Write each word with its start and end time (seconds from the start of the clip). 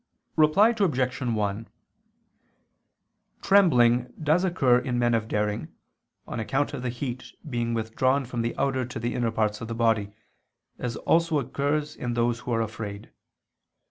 Reply 0.35 0.73
Obj. 0.75 1.21
1: 1.21 1.67
Trembling 3.43 4.11
does 4.19 4.43
occur 4.43 4.79
in 4.79 4.97
men 4.97 5.13
of 5.13 5.27
daring, 5.27 5.67
on 6.27 6.39
account 6.39 6.73
of 6.73 6.81
the 6.81 6.89
heat 6.89 7.33
being 7.47 7.75
withdrawn 7.75 8.25
from 8.25 8.41
the 8.41 8.57
outer 8.57 8.83
to 8.83 8.97
the 8.99 9.13
inner 9.13 9.29
parts 9.29 9.61
of 9.61 9.67
the 9.67 9.75
body, 9.75 10.11
as 10.79 10.95
occurs 10.95 11.27
also 11.95 12.01
in 12.01 12.15
those 12.15 12.39
who 12.39 12.51
are 12.51 12.61
afraid. 12.61 13.11